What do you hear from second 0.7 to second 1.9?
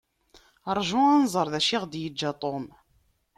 Rju ad nẓer acu i